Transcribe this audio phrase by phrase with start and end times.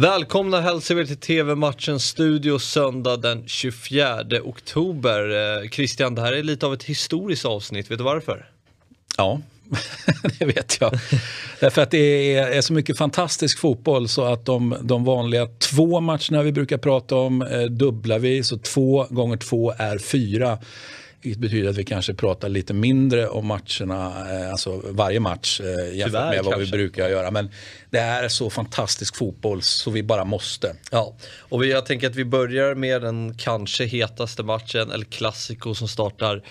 [0.00, 5.30] Välkomna hälsar vi till TV-matchens studio söndag den 24 oktober.
[5.62, 8.50] Eh, Christian, det här är lite av ett historiskt avsnitt, vet du varför?
[9.16, 9.40] Ja,
[10.38, 10.98] det vet jag.
[11.60, 16.00] Därför att det är, är, så mycket fantastisk fotboll så att de, de vanliga två
[16.00, 20.58] matcherna vi brukar prata om eh, dubblar vi, så två gånger två är fyra.
[21.22, 25.66] Vilket betyder att vi kanske pratar lite mindre om matcherna, eh, alltså varje match eh,
[25.66, 26.76] jämfört Tyvärr, med vad kanske.
[26.76, 27.30] vi brukar göra.
[27.30, 27.50] Men
[27.90, 30.76] det är så fantastisk fotboll så vi bara måste.
[30.90, 35.88] Ja, och jag tänker att vi börjar med den kanske hetaste matchen, El Clasico som
[35.88, 36.42] startar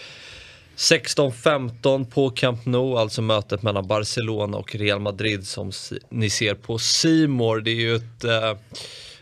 [0.80, 5.72] 16-15 på Camp Nou, alltså mötet mellan Barcelona och Real Madrid som
[6.10, 7.62] ni ser på Simor.
[7.62, 8.54] Det är ju ett eh,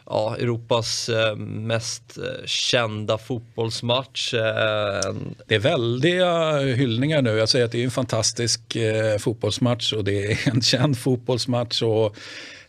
[0.06, 4.34] ja, Europas eh, mest eh, kända fotbollsmatch.
[4.34, 5.14] Eh,
[5.46, 7.30] det är väldiga hyllningar nu.
[7.30, 11.82] Jag säger att det är en fantastisk eh, fotbollsmatch och det är en känd fotbollsmatch.
[11.82, 12.06] Och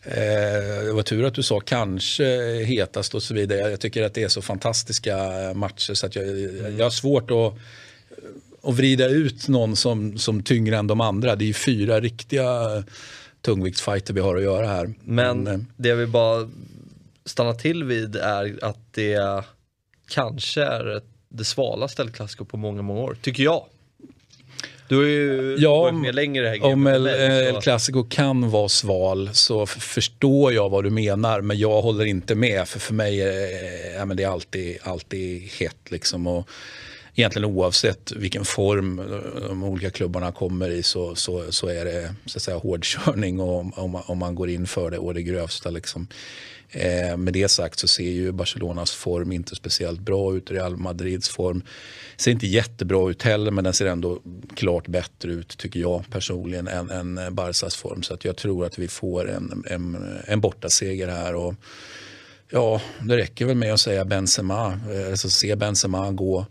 [0.01, 2.23] eh, det var tur att du sa kanske
[2.63, 3.69] hetast och så vidare.
[3.69, 5.17] Jag tycker att det är så fantastiska
[5.55, 6.25] matcher så att jag,
[6.77, 7.53] jag har svårt att
[8.63, 11.35] att vrida ut någon som, som tyngre än de andra.
[11.35, 12.83] Det är fyra riktiga
[13.41, 14.93] tungviktsfighter vi har att göra här.
[15.03, 16.49] Men, Men det jag vill bara
[17.25, 19.43] stanna till vid är att det
[20.09, 23.65] kanske är det svalaste El Clasico på många, många år, tycker jag.
[24.87, 29.29] Du har ju ja, varit med längre här Om El, El Clasico kan vara sval
[29.33, 33.95] så förstår jag vad du menar men jag håller inte med för för mig är
[33.97, 36.27] ja, men det är alltid, alltid hett liksom.
[36.27, 36.49] Och,
[37.15, 39.01] egentligen oavsett vilken form
[39.47, 43.73] de olika klubbarna kommer i så, så, så är det så att säga, hårdkörning om,
[43.73, 45.69] om, om man går in för det och det grövsta.
[45.69, 46.07] Liksom.
[46.71, 50.51] Eh, med det sagt så ser ju Barcelonas form inte speciellt bra ut.
[50.51, 51.61] Real Madrids form
[52.17, 54.19] ser inte jättebra ut heller men den ser ändå
[54.55, 58.03] klart bättre ut tycker jag personligen än, än Barsas form.
[58.03, 61.35] Så att jag tror att vi får en, en, en bortaseger här.
[61.35, 61.55] Och,
[62.49, 66.45] ja, det räcker väl med att säga Benzema, eh, alltså se Benzema gå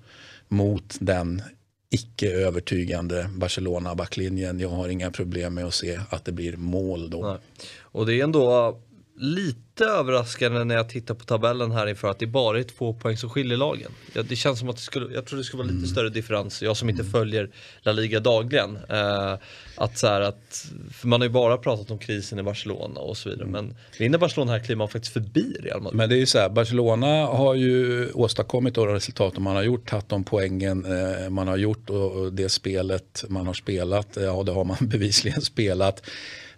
[0.48, 1.42] mot den
[1.90, 4.60] icke övertygande Barcelona-backlinjen.
[4.60, 7.22] Jag har inga problem med att se att det blir mål då.
[7.22, 7.38] Nej.
[7.80, 8.78] Och det är ändå
[9.18, 13.16] lite överraskande när jag tittar på tabellen här inför att det bara är två poäng
[13.16, 13.90] som skiljer lagen.
[14.12, 15.88] Ja, det känns som att det skulle, jag tror det skulle vara lite mm.
[15.88, 17.12] större differens, jag som inte mm.
[17.12, 18.78] följer La Liga dagligen.
[18.88, 19.34] Eh,
[19.74, 20.66] att så att,
[21.02, 23.64] man har ju bara pratat om krisen i Barcelona och så vidare, mm.
[23.64, 25.96] men vinner Barcelona här kliver man faktiskt förbi Real Madrid.
[25.96, 29.90] Men det är ju så här, Barcelona har ju åstadkommit de resultat man har gjort,
[29.90, 34.42] tagit de poängen eh, man har gjort och, och det spelet man har spelat, ja
[34.42, 36.02] det har man bevisligen spelat.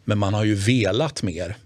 [0.04, 1.56] Men man har ju velat mer.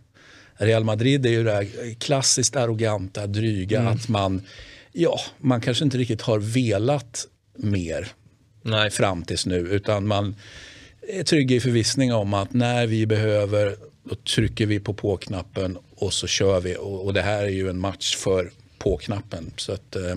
[0.57, 3.93] Real Madrid är ju det här klassiskt arroganta, dryga mm.
[3.93, 4.43] att man,
[4.93, 7.27] ja, man kanske inte riktigt har velat
[7.57, 8.09] mer
[8.63, 8.91] Nej.
[8.91, 10.37] fram tills nu utan man
[11.09, 16.13] är trygg i förvissning om att när vi behöver då trycker vi på på-knappen och
[16.13, 19.53] så kör vi och, och, det här är ju en match för på-knappen.
[19.57, 20.17] Så att, eh,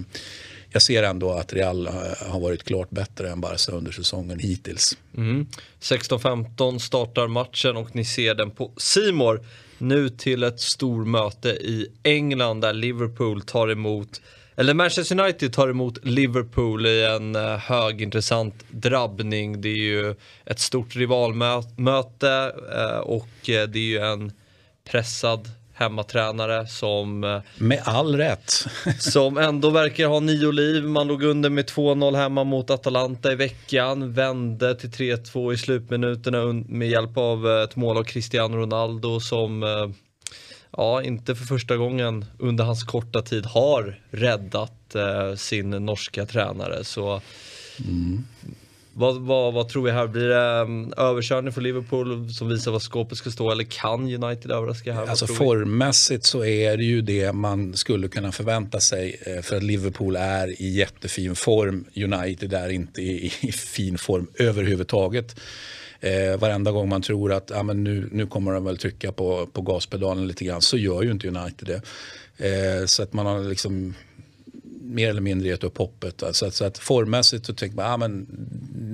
[0.70, 1.88] jag ser ändå att Real
[2.20, 4.98] har varit klart bättre än Barca under säsongen hittills.
[5.18, 5.48] Mm.
[5.80, 9.42] 16-15 startar matchen och ni ser den på Simor.
[9.78, 14.22] Nu till ett stormöte i England där Liverpool tar emot
[14.60, 19.62] eller Manchester United tar emot Liverpool i en eh, högintressant drabbning.
[19.62, 24.32] Det är ju ett stort rivalmöte eh, och eh, det är ju en
[24.90, 27.24] pressad hemmatränare som...
[27.24, 28.66] Eh, med all rätt.
[29.00, 30.84] som ändå verkar ha nio liv.
[30.84, 34.14] Man låg under med 2-0 hemma mot Atalanta i veckan.
[34.14, 39.64] Vände till 3-2 i slutminuterna med hjälp av eh, ett mål av Cristiano Ronaldo som
[39.64, 39.90] eh,
[40.72, 44.74] ja, inte för första gången under hans korta tid har räddat
[45.36, 46.84] sin norska tränare.
[46.84, 47.22] Så
[47.88, 48.24] mm.
[49.00, 50.08] Vad, vad, vad, tror vi här?
[50.08, 54.52] Blir det um, överkörning för Liverpool som visar vad skåpet ska stå eller kan United
[54.52, 55.08] överraska här?
[55.08, 59.64] Alltså formmässigt så är det ju det man skulle kunna förvänta sig eh, för att
[59.64, 61.86] Liverpool är i jättefin form.
[61.96, 65.40] United är inte i, i fin form överhuvudtaget.
[66.00, 69.48] Eh, varenda gång man tror att ah, men nu, nu kommer de väl trycka på,
[69.54, 71.82] på gaspedalen lite grann så gör ju inte United det.
[72.48, 73.94] Eh, så att man har liksom
[74.88, 76.24] mer eller mindre gett upp hoppet.
[76.32, 78.28] Så att, så att formmässigt så tänker man ah, men,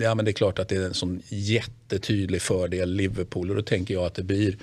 [0.01, 3.61] ja, men det är klart att det är en sån jättetydlig fördel Liverpool och då
[3.61, 4.57] tänker jag att det blir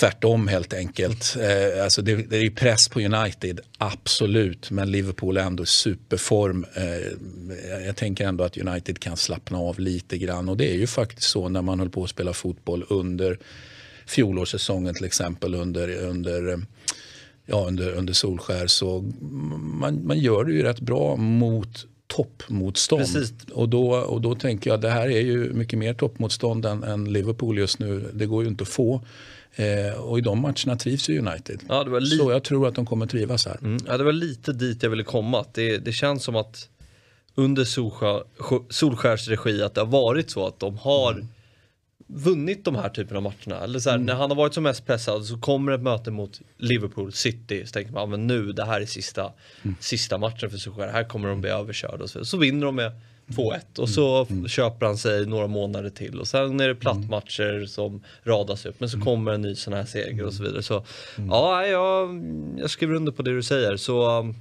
[0.00, 1.36] tvärtom helt enkelt.
[1.40, 6.66] Eh, alltså det, det är press på United, absolut, men Liverpool är ändå superform.
[6.74, 10.86] Eh, jag tänker ändå att United kan slappna av lite grann och det är ju
[10.86, 13.38] faktiskt så när man höll på att spela fotboll under
[14.06, 16.60] fjolårssäsongen till exempel under, under
[17.46, 19.12] ja, under, under Solskär så
[19.80, 23.02] man, man gör det ju rätt bra mot toppmotstånd.
[23.02, 23.32] Precis.
[23.52, 26.82] Och, då, och då tänker jag att det här är ju mycket mer toppmotstånd än,
[26.84, 28.10] än Liverpool just nu.
[28.14, 29.04] Det går ju inte att få
[29.54, 31.60] Eh, och i de matcherna trivs ju United.
[31.68, 33.58] Ja, det var li- Så jag tror att de kommer trivas här.
[33.62, 35.40] Mm, ja, det var lite dit jag ville komma.
[35.40, 36.68] Att Det, det känns som att
[37.34, 38.22] under Solskär,
[38.70, 41.26] Solskärs regi att det har varit så att de har
[42.14, 43.64] vunnit de här typen av matcherna.
[43.64, 46.40] Eller så här, När han har varit som mest pressad så kommer ett möte mot
[46.58, 47.66] Liverpool City.
[47.66, 49.32] Så tänker man, men nu, det här är sista,
[49.80, 50.88] sista matchen för Solskär.
[50.88, 52.04] Här kommer de bli överkörda.
[52.04, 52.92] Och så, så vinner de med
[53.26, 56.20] 2-1 och så f- köper han sig några månader till.
[56.20, 58.80] Och sen är det plattmatcher som radas upp.
[58.80, 60.62] Men så kommer en ny sån här seger och så vidare.
[60.62, 60.84] Så
[61.30, 62.08] ja, jag,
[62.58, 63.76] jag skriver under på det du säger.
[63.76, 64.34] Så um,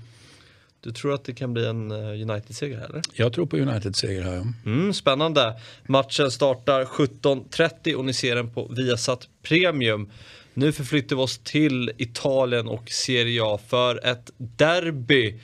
[0.81, 3.01] du tror att det kan bli en eh, United-seger eller?
[3.13, 4.33] Jag tror på United seger här.
[4.35, 4.43] ja.
[4.65, 5.53] Mm, spännande.
[5.87, 10.09] Matchen startar 17.30 och ni ser den på Viasat Premium.
[10.53, 15.39] Nu förflyttar vi oss till Italien och Serie A för ett derby.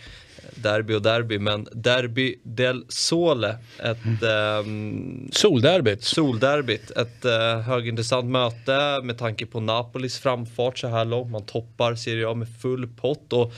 [0.56, 3.58] Derby och derby, men Derby del Sole.
[3.80, 6.04] Ett ehm, Solderbyt.
[6.04, 6.92] solderbyt.
[6.92, 11.32] Ett eh, högintressant möte med tanke på Napolis framfart så här långt.
[11.32, 13.34] Man toppar Serie A med full pott.
[13.34, 13.54] Och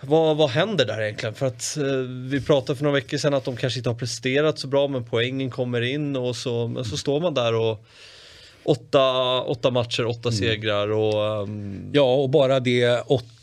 [0.00, 1.34] vad, vad händer där egentligen?
[1.34, 1.84] För att eh,
[2.30, 5.04] vi pratade för några veckor sedan att de kanske inte har presterat så bra men
[5.04, 7.84] poängen kommer in och så, men så står man där och
[8.62, 13.37] åtta, åtta matcher, åtta segrar och ehm, Ja, och bara det åtta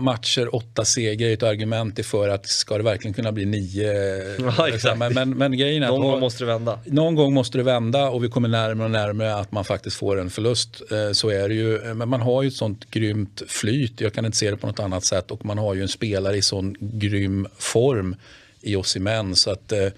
[0.00, 3.92] matcher, åtta segrar är ett argument för att ska det verkligen kunna bli nio.
[4.58, 4.98] Ja, exakt.
[4.98, 6.78] Men, men, men grejen är att någon gång måste det vända.
[6.86, 10.20] någon gång måste det vända och vi kommer närmare och närmare att man faktiskt får
[10.20, 10.82] en förlust.
[10.90, 11.94] Eh, Så är det ju.
[11.94, 14.00] Men man har ju ett sånt grymt flyt.
[14.00, 15.30] Jag kan inte se det på något annat sätt.
[15.30, 18.16] Och man har ju en spelare i sån grym form
[18.60, 19.36] i Osimhen.
[19.36, 19.88] Så att, eh,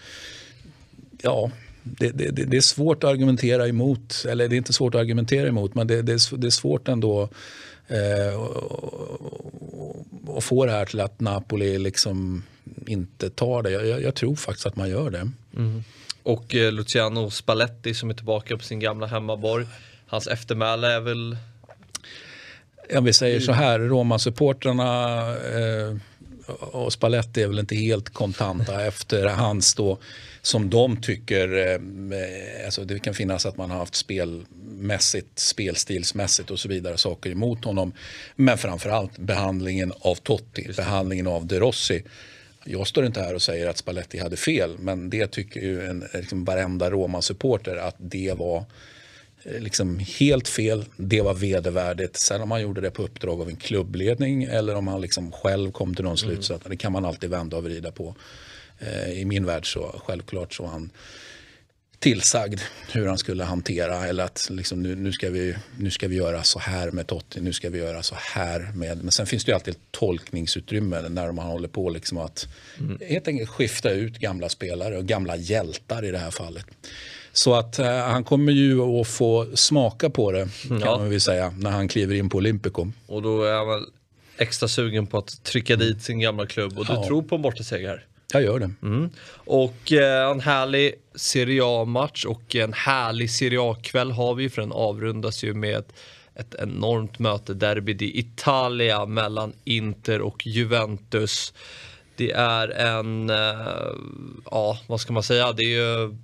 [1.22, 1.50] ja,
[1.82, 4.25] det, det, det är svårt att argumentera emot.
[4.28, 7.28] Eller det är inte svårt att argumentera emot, men det, det är svårt ändå
[7.88, 8.40] eh,
[10.37, 12.43] att få det här till att Napoli liksom
[12.87, 13.70] inte tar det.
[13.70, 15.31] Jag, jag, tror faktiskt att man gör det.
[16.23, 19.67] Och eh, Luciano Spalletti som är tillbaka på sin gamla hemmaborg.
[20.06, 21.37] Hans eftermäle är väl
[22.88, 25.96] Ja, vi säger så här, Roma-supportrarna eh,
[26.61, 29.99] och Spalletti är väl inte helt kontanta efter hans då,
[30.43, 33.94] som de tycker, eh, alltså det kan finnas att man har haft
[34.72, 37.92] spelmässigt, spelstilsmässigt och så vidare saker emot honom.
[38.36, 42.02] Men framförallt behandlingen av Totti, behandlingen av De Rossi.
[42.64, 46.04] Jag står inte här och säger att Spalletti hade fel, men det tycker ju en,
[46.12, 48.64] liksom varenda Roma-supporter att det var
[49.44, 50.84] eh, liksom helt fel.
[50.96, 52.16] Det var vedervärdigt.
[52.16, 55.72] Sen om han gjorde det på uppdrag av en klubbledning eller om han liksom själv
[55.72, 56.64] kom till någon slutsats.
[56.69, 58.14] Det kan man alltid vända och vrida på.
[58.78, 60.90] Eh, I min värld så självklart så han
[62.02, 62.60] tillsagd
[62.93, 66.43] hur han skulle hantera eller att liksom, nu, nu, ska vi, nu ska vi göra
[66.43, 68.99] så här med Totti, nu ska vi göra så här med.
[69.02, 72.49] Men sen finns det ju alltid tolkningsutrymme när man håller på liksom att
[73.08, 76.66] helt enkelt skifta ut gamla spelare och gamla hjältar i det här fallet.
[77.32, 80.98] Så att eh, han kommer ju att få smaka på det kan Ja.
[80.98, 82.93] man väl säga när han kliver in på Olympico.
[83.06, 83.84] och då är han väl
[84.37, 87.06] extra sugen på att trycka dit sin gamla klubb och du Ja.
[87.06, 88.05] tror på en bortaseger.
[88.32, 88.70] Jag gör det.
[88.82, 89.11] Mm.
[89.34, 94.73] Och eh, en härlig Serie A-match och en härlig Serie A-kväll har vi för den
[94.73, 95.84] avrundas ju med
[96.34, 101.52] ett enormt möte, Derby di Italia mellan Inter och Juventus.
[102.17, 103.93] Det är en, eh,
[104.50, 106.17] ja vad ska man säga, det är ju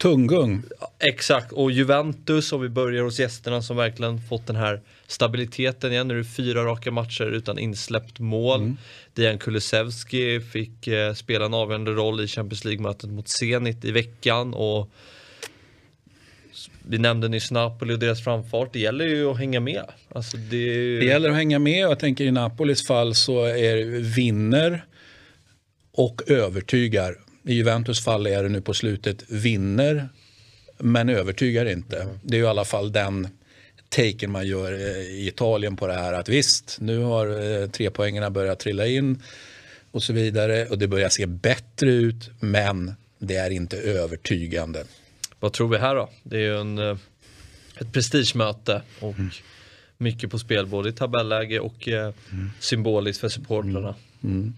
[0.00, 0.62] Tunggung.
[0.98, 6.08] Exakt, och Juventus om vi börjar hos gästerna som verkligen fått den här stabiliteten igen.
[6.08, 8.72] Nu är det fyra raka matcher utan insläppt mål.
[9.14, 14.54] Dejan Kulusevski fick eh, spela en avgörande roll i Champions League-mötet mot Zenit i veckan.
[14.54, 14.90] Och
[16.88, 18.72] vi nämnde nyss Napoli och deras framfart.
[18.72, 19.84] Det gäller ju att hänga med.
[20.14, 23.44] Alltså det, ju- Det gäller att hänga med och jag tänker i Napolis fall så
[23.44, 24.84] är vinner
[25.92, 27.16] och övertygar.
[27.50, 30.08] I Juventus fall är det nu på slutet vinner
[30.78, 32.08] men övertygar inte.
[32.22, 33.28] Det är ju i alla fall den
[33.88, 37.26] taken man gör eh, i Italien på det här att visst, nu har
[37.60, 39.22] eh, trepoängarna börjat trilla in
[39.90, 44.84] och så vidare och det börjar se bättre ut men det är inte övertygande.
[45.40, 46.10] Vad tror vi här då?
[46.22, 46.96] Det är ju en, eh,
[47.80, 49.14] ett prestigemöte och
[49.98, 52.14] mycket på spel både i tabelläge och eh,
[52.60, 53.94] symboliskt för supportrarna.
[54.24, 54.54] Ehm,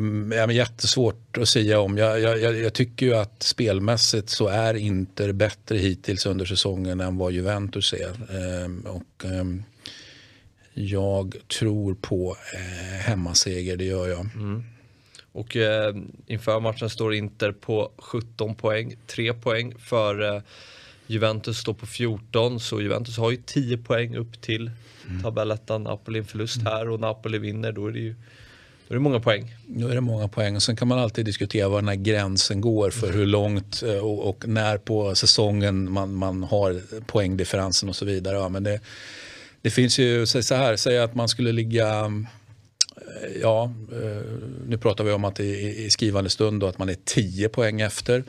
[0.00, 1.98] men jättesvårt att säga om.
[1.98, 7.16] Jag, jag, jag, tycker ju att spelmässigt så är Inter bättre hittills under säsongen än
[7.16, 8.12] vad Juventus är.
[8.64, 9.62] Ehm, och, ehm,
[10.74, 14.28] jag tror på eh, hemmaseger, det gör jag.
[15.32, 15.96] Och eh,
[16.26, 20.42] inför matchen står Inter på 17 poäng, 3 poäng för eh,
[21.06, 24.70] Juventus står på 14 så Juventus har ju 10 poäng upp till
[25.22, 25.82] tabellettan.
[25.82, 28.14] Napoli en förlust här och Napoli vinner då är det ju
[28.88, 29.54] då är det många poäng.
[29.66, 30.60] Då är det många poäng.
[30.60, 34.28] Sen kan man alltid diskutera var den här gränsen går för hur långt eh, och,
[34.28, 38.36] och när på säsongen man, man har poängdifferensen och så vidare.
[38.36, 38.80] Ja, men det,
[39.62, 44.22] det finns ju så här, säg att man skulle ligga eh, Ja, eh,
[44.66, 47.80] nu pratar vi om att i, i skrivande stund då att man är 10 poäng
[47.80, 48.24] efter.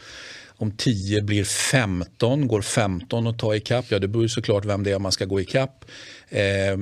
[0.59, 3.85] Om 10 blir 15, går 15 att ta ikapp?
[3.89, 5.85] Ja, det beror såklart vem det är man ska gå ikapp.
[6.29, 6.77] Eh,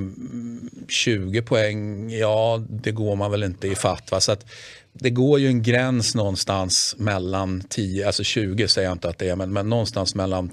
[0.87, 4.11] 20 poäng, ja det går man väl inte i fatt.
[4.11, 4.21] Va?
[4.21, 4.45] Så att
[4.93, 9.29] det går ju en gräns någonstans mellan 10, alltså 20 säger jag inte att det
[9.29, 10.51] är, men, men någonstans mellan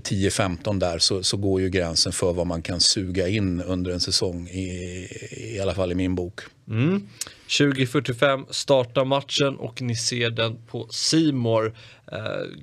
[0.00, 4.00] 10-15 där så, så går ju gränsen för vad man kan suga in under en
[4.00, 5.08] säsong i,
[5.54, 6.40] i alla fall i min bok.
[6.68, 7.08] Mm.
[7.48, 11.76] 20.45 startar matchen och ni ser den på Simor.
[12.12, 12.18] Eh,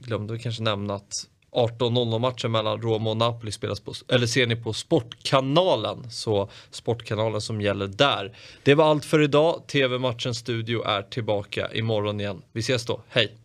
[0.06, 4.48] glömde vi kanske nämna att 18.00 matchen mellan Roma och Napoli spelas på, eller ser
[4.48, 6.12] ni på Sportkanalen.
[6.12, 8.38] Så Sportkanalen som gäller där.
[8.64, 9.64] Det var allt för idag.
[9.68, 12.42] TV-matchens studio är tillbaka imorgon igen.
[12.52, 13.02] Vi ses då.
[13.10, 13.39] Hej!